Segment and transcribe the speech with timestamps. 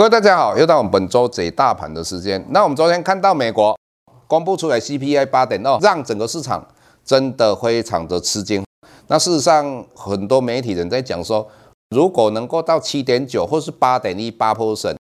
[0.00, 2.42] 各位大家好，又到我们本周解大盘的时间。
[2.48, 3.78] 那我们昨天看到美国
[4.26, 6.66] 公布出来 CPI 八点二，让整个市场
[7.04, 8.64] 真的非常的吃惊。
[9.08, 11.46] 那事实上，很多媒体人在讲说，
[11.90, 14.96] 如果能够到七点九或是八点一八 percent，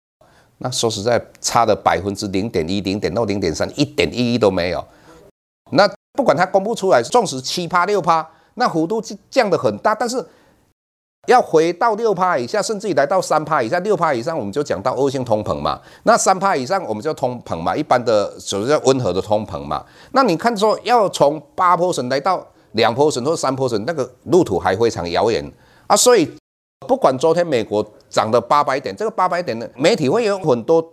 [0.57, 4.85] 那说实在差的百分之零点一、零点二、零点三，一点意义都没有。
[5.71, 10.25] 那不管它公布出来，纵使七趴六趴，那幅度降得很大，但是。
[11.29, 15.79] 要回到六趴以下，甚至于来到三趴以下，六趴以上我们就讲到恶性通膨嘛。
[16.01, 19.85] 那三趴以上我们就通膨嘛，一般的就是叫温和的通膨嘛。
[20.11, 25.45] 那你看说要从八 percent 来到两 percent 或三 percent，那个路途还非常遥远
[25.85, 25.95] 啊。
[25.95, 26.27] 所以
[26.87, 30.83] 不管昨天美国涨了八百点，这个八百点呢，媒体会有很多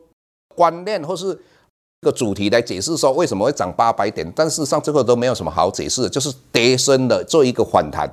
[0.54, 8.06] 观念或是一个主题来解释说为什么会涨八百点，但事实上这个都没有什么好解释的，就是跌深的做一个反弹。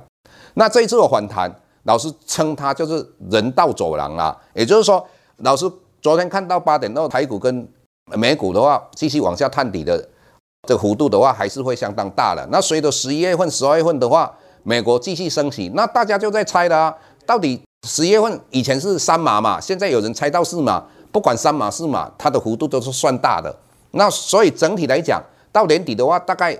[0.54, 1.54] 那这一次的反弹。
[1.84, 5.06] 老师称它就是人道走廊啦，也就是说，
[5.38, 5.70] 老师
[6.02, 7.66] 昨天看到八点二台股跟
[8.16, 10.08] 美股的话，继续往下探底的
[10.66, 12.46] 这幅度的话，还是会相当大的。
[12.50, 16.94] 那随着十一月份、十二月份的话，美国继续升息，那大家就在猜了啊，
[17.26, 23.54] 到底十一月份以前是三码嘛，现在有人猜到四码，不管三码四码，它的幅度都是算大的。
[23.90, 25.22] 那所以整体来讲，
[25.52, 26.58] 到年底的话，大概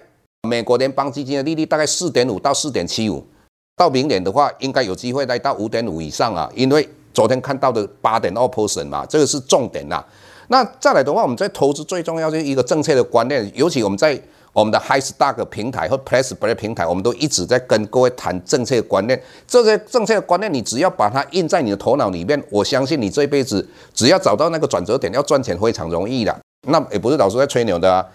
[0.48, 3.26] 美国联邦基金的利率大概四点五到四点七五。
[3.76, 10.04] 到明年的话，应该有机会来到五点五以上啊，因为昨天看到的八点二 percent 嘛，这个是重点呐。
[10.48, 14.20] 那再来的话，我们在投资最重要的一个正确的观念，尤其我们在
[14.52, 19.20] 我们的 High Stock 平台和 PressPlay 平台，我们都一直在跟各位谈正确的观念。
[19.48, 26.38] 这些正确的观念，你只要把它印在你的头脑里面，我相信你这辈子只要找到那个转折点，要赚钱非常容易的。
[26.68, 28.06] 那也不是老师在吹牛的啊，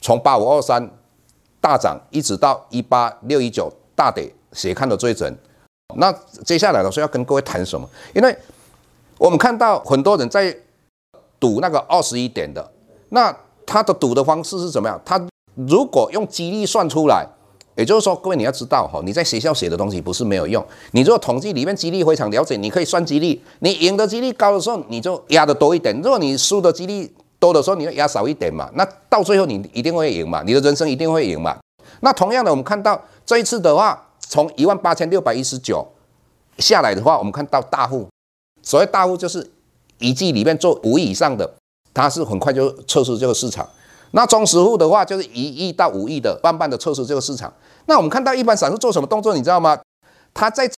[0.00, 0.88] 从八五二三
[1.60, 4.32] 大涨，一直到一八六一九大跌。
[4.52, 5.36] 谁看得最准？
[5.96, 6.12] 那
[6.46, 7.88] 接下来老师要跟各位谈什么？
[8.14, 8.36] 因为
[9.18, 10.56] 我们看到很多人在
[11.40, 12.70] 赌那个二十一点的，
[13.08, 13.36] 那
[13.66, 15.00] 他的赌的方式是怎么样？
[15.04, 15.20] 他
[15.54, 17.26] 如果用几率算出来，
[17.76, 20.64] 也就是说，各位你要知道哈，你在学校写的东西不是没有用。
[20.92, 23.40] 你如果统计里面几率非常了解，你可以算几率。
[23.60, 28.70] 你赢的几率高的时候，你就压的多一点；如果你输的几率多的时候，你就压少一点嘛。
[28.74, 31.56] 那到最后你一定会赢嘛，你的人生一定会赢嘛。
[32.00, 34.04] 那同样的，我们看到这一次的话。
[34.30, 35.88] 从一万八千六百一十九
[36.58, 38.06] 下来的话，我们看到大户，
[38.62, 39.50] 所谓大户就是
[39.96, 41.50] 一季里面做五亿以上的，
[41.94, 43.66] 它是很快就测试这个市场。
[44.10, 47.50] 那中实户的话，就是一亿到五亿的，慢慢的测试这个市场。
[47.86, 49.78] 那我们看到一般散户做什么动作，你知道吗？
[50.34, 50.70] 他在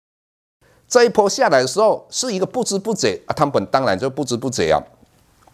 [0.86, 4.78] 这一波下来的时候，是一个不知不觉啊，他们当然就不知不觉啊，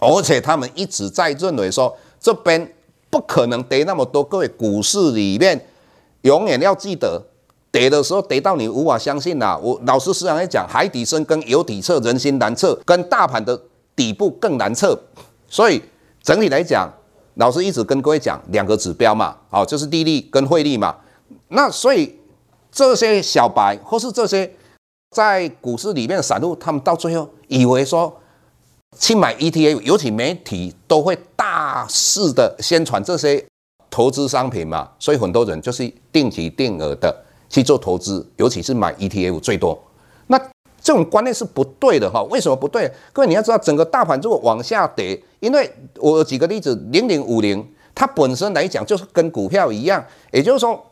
[0.00, 2.75] 而且他们一直在认为说，这边
[3.16, 4.22] 不可能跌那么多。
[4.22, 5.66] 各位，股市里面
[6.20, 7.22] 永远要记得。
[7.72, 9.58] 跌的时候跌到你无法相信呐、啊！
[9.58, 13.60] 我老师时常在讲，海底深跟有底测，人心难测，跟大盘的
[13.94, 14.98] 底部更难测。
[15.46, 15.82] 所以
[16.22, 16.90] 整体来讲，
[17.34, 20.96] 老师一直跟各位讲两个指标嘛，好，就是利率跟汇率嘛。
[21.48, 22.16] 那所以
[22.72, 24.50] 这些小白或是这些
[25.10, 28.20] 在股市里面的散户，他们到最后以为说
[28.98, 31.14] 去买 ETF，尤其媒体都会
[31.56, 33.42] 大肆的宣传这些
[33.88, 37.24] 投资商品嘛，所以很多人就是定期定额的。
[37.48, 39.80] 去做投资，尤其是买 ETF 最多，
[40.26, 40.36] 那
[40.82, 42.20] 这种观念是不对的哈。
[42.24, 42.92] 为什么不对？
[43.12, 47.64] 各位你要知道，整个大盘如果往下跌，因为我举个例子，零零五零，
[47.94, 50.84] 它本身来讲就是跟股票一样，也就是说，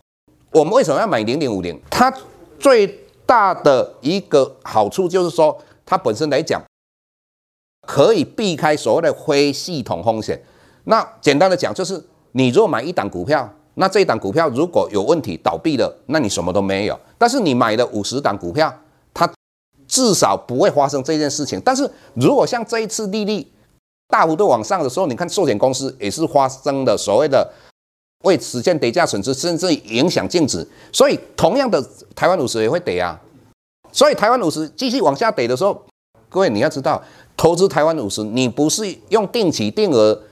[0.53, 1.77] 我们为什么要买零零五零？
[1.91, 2.09] 它
[2.57, 2.87] 最
[3.27, 6.63] 大的一个好处就是说，它本身来讲
[7.85, 10.41] 可以避开所谓的非系统风险。
[10.85, 12.03] 那简单的讲，就是
[12.33, 13.53] 你如果买一档股票。
[13.77, 16.97] 那这一档股票如果有问题倒闭了，那你什么都没有。
[17.19, 18.73] 但是你买了五十档股票，
[19.13, 19.29] 它
[19.89, 21.61] 至少不会发生这件事情。
[21.65, 23.45] 但是如果像这一次利率
[24.07, 27.53] 大幅度往上的时候，你看寿险公司也是发生的所谓的
[28.23, 30.65] 未实现跌价损失，甚至影响净值。
[30.93, 31.85] 所以同样的，
[32.15, 33.21] 台湾五十也会跌啊。
[33.91, 35.83] 所以台湾五十继续往下跌的时候，
[36.29, 37.03] 各位你要知道，
[37.37, 40.23] 投资台湾五十，你不是用定期定额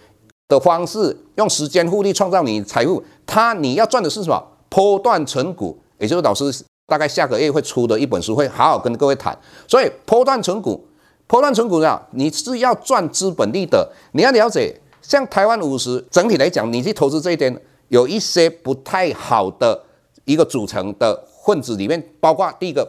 [0.52, 4.42] 的方式，用时间复利创造你财富，它你要赚的是什么？
[4.68, 6.52] 波段存股，也就是老师
[6.86, 9.36] 大概下个月会出的一本书，会好好跟各位谈。
[9.66, 10.86] 所以波段存股。
[11.26, 17.58] 波段存股啊，你是要赚资本利得，你要了解，像台湾五十整体来讲，你去投资这一点，
[17.88, 19.82] 有一些不太好的
[20.26, 22.86] 一个组成的混子里面，包括第一个，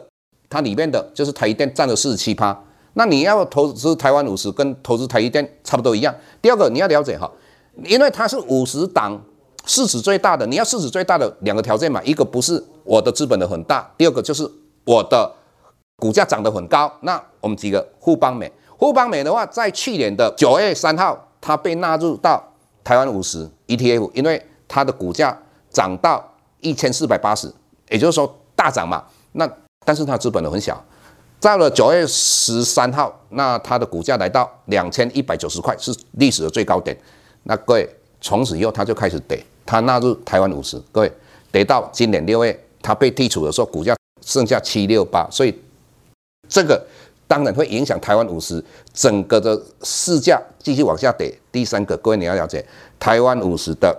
[0.50, 2.54] 它里面的就是台积电占了四十七趴，
[2.94, 6.14] 那你要投资台湾五十，跟投资台积电差不多一样。
[6.42, 7.30] 第二个，你要了解哈，
[7.82, 9.20] 因为它是五十档
[9.66, 14.48] 市值最大的，你要市值最大的两个条件嘛，一个不是我的资本的很大，第二个就是
[14.84, 15.32] 我的。
[15.96, 22.42] 股价涨得很高，那我们几个互邦美，互邦美的话，在去年的九月三号，它被纳入到
[22.82, 25.38] 台湾五十 ETF，因为它的股价
[25.70, 27.50] 涨到一千四百八十，
[27.90, 29.04] 也就是说大涨嘛。
[29.32, 29.48] 那
[29.84, 30.84] 但是它资本的很小，
[31.40, 36.98] 到了九月十三号，那它的股价来到两千一百九十块，是历史的最高点。
[37.44, 37.88] 那各位
[38.20, 41.12] 从此以后他就开始跌，他纳入台湾五十，各位
[41.50, 45.54] 跌到今年六月，他被剔除的时候，股价剩下七六八，所以。
[46.46, 46.86] 这个
[47.26, 48.62] 当然会影响台湾五十
[48.92, 51.34] 整个的市价继续往下跌。
[51.50, 52.64] 第三个，各位你要了解，
[53.00, 53.98] 台湾五十的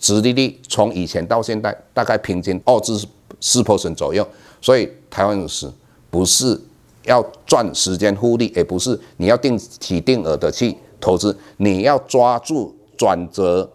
[0.00, 2.98] 殖利率从以前到现在大概平均二至
[3.40, 4.26] 四 percent 左右，
[4.60, 5.70] 所以台湾五十
[6.10, 6.60] 不是
[7.04, 13.68] 要赚时间复利，也不是你要定期定额的去投资，你要抓住转折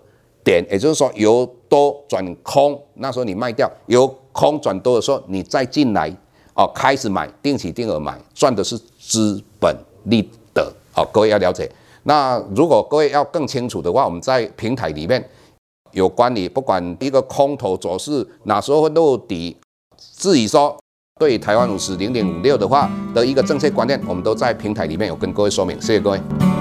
[0.43, 6.11] 点，也就是说由多转空，那时候你卖掉，由空转多的时候你再进来。
[6.53, 9.73] 哦，开始买定期定额买，赚的是资本
[10.03, 10.21] 利
[10.53, 10.71] 得。
[10.93, 11.71] 好，各位要了解。
[12.03, 15.29] 那如果各位要更清楚的话，我们在平台里面
[15.93, 19.55] 有关于不管一个空头走势哪时候会落底，
[20.17, 20.77] 至于说
[21.17, 25.79] 对台湾五十零点五六的话的一个正确观念，我们都在平台里面有跟各位说明。
[25.79, 26.60] 谢谢各位。